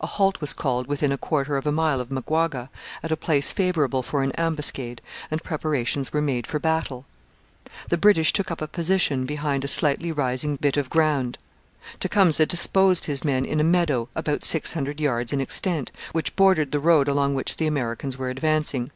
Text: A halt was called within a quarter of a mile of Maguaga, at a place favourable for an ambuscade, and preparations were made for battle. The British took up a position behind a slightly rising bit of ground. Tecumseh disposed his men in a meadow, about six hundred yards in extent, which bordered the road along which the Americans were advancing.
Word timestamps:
A 0.00 0.06
halt 0.06 0.40
was 0.40 0.54
called 0.54 0.86
within 0.86 1.12
a 1.12 1.18
quarter 1.18 1.58
of 1.58 1.66
a 1.66 1.70
mile 1.70 2.00
of 2.00 2.10
Maguaga, 2.10 2.70
at 3.02 3.12
a 3.12 3.14
place 3.14 3.52
favourable 3.52 4.02
for 4.02 4.22
an 4.22 4.32
ambuscade, 4.38 5.02
and 5.30 5.42
preparations 5.44 6.14
were 6.14 6.22
made 6.22 6.46
for 6.46 6.58
battle. 6.58 7.04
The 7.90 7.98
British 7.98 8.32
took 8.32 8.50
up 8.50 8.62
a 8.62 8.68
position 8.68 9.26
behind 9.26 9.66
a 9.66 9.68
slightly 9.68 10.12
rising 10.12 10.56
bit 10.56 10.78
of 10.78 10.88
ground. 10.88 11.36
Tecumseh 12.00 12.46
disposed 12.46 13.04
his 13.04 13.22
men 13.22 13.44
in 13.44 13.60
a 13.60 13.64
meadow, 13.64 14.08
about 14.14 14.42
six 14.44 14.72
hundred 14.72 14.98
yards 14.98 15.30
in 15.30 15.42
extent, 15.42 15.92
which 16.12 16.36
bordered 16.36 16.72
the 16.72 16.80
road 16.80 17.06
along 17.06 17.34
which 17.34 17.58
the 17.58 17.66
Americans 17.66 18.16
were 18.16 18.30
advancing. 18.30 18.90